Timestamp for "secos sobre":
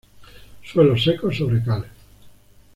1.03-1.63